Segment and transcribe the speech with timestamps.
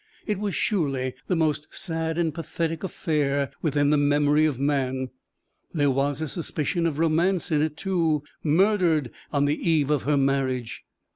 [0.25, 5.11] It was surely the most sad and pathetic affair within the memory of man.
[5.73, 10.17] There was a suspicion of romance in it, too murdered on the eve of her
[10.17, 10.85] marriage.